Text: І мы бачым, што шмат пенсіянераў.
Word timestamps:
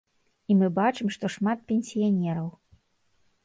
І 0.53 0.55
мы 0.61 0.69
бачым, 0.79 1.11
што 1.17 1.31
шмат 1.35 1.63
пенсіянераў. 1.75 2.51